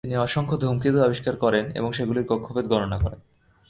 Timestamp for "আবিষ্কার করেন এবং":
1.03-1.89